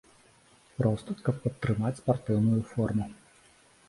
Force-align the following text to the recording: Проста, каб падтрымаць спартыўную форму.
Проста, 0.79 1.09
каб 1.27 1.35
падтрымаць 1.43 1.91
спартыўную 1.99 2.61
форму. 2.71 3.07